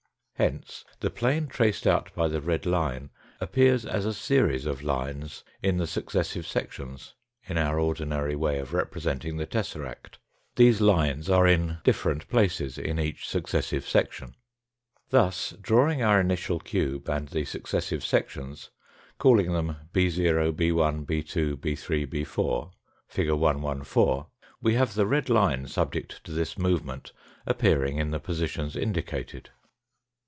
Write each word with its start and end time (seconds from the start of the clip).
Hence 0.47 0.83
the 1.01 1.11
plane 1.11 1.45
traced 1.45 1.85
out 1.85 2.11
by 2.15 2.27
the 2.27 2.41
red 2.41 2.65
line 2.65 3.11
appears 3.39 3.85
as 3.85 4.07
a 4.07 4.11
series 4.13 4.65
of 4.65 4.81
lines 4.81 5.43
in 5.61 5.77
the 5.77 5.85
successive 5.85 6.47
sections, 6.47 7.13
in 7.47 7.59
our 7.59 7.79
ordinary 7.79 8.35
way 8.35 8.57
of 8.57 8.73
representing 8.73 9.37
the 9.37 9.45
tesseract; 9.45 10.17
these 10.55 10.81
lines 10.81 11.29
are 11.29 11.45
in 11.45 11.77
different 11.83 12.27
places 12.27 12.79
in 12.79 12.99
each 12.99 13.29
successive 13.29 13.87
section. 13.87 14.29
Yello 14.29 14.29
Nufo 14.29 14.31
White' 14.31 14.31
bo 14.31 15.11
Fig. 15.11 15.13
114. 15.13 15.19
Thus 15.19 15.53
drawing 15.61 16.01
our 16.01 16.19
initial 16.19 16.59
cube 16.59 17.07
and 17.07 17.27
the 17.27 17.45
successive 17.45 18.03
sections, 18.03 18.71
calling 19.19 19.51
them 19.51 19.75
b, 19.93 20.09
61, 20.09 21.05
63? 21.05 21.75
63, 21.75 22.07
&4, 22.25 22.71
fig 23.07 23.29
115, 23.29 24.25
we 24.59 24.73
have 24.73 24.95
the 24.95 25.05
red 25.05 25.29
line 25.29 25.67
subject 25.67 26.23
to 26.23 26.31
this 26.31 26.57
movement 26.57 27.11
appearing 27.45 27.99
in 27.99 28.09
the 28.09 28.19
positions 28.19 28.75
indicated. 28.75 29.51